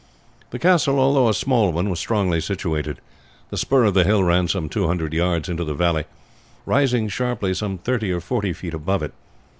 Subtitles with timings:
[0.49, 2.97] The castle, although a small one, was strongly situated.
[3.51, 6.05] The spur of the hill ran some 200 yards into the valley,
[6.65, 9.13] rising sharply some 30 or 40 feet above it.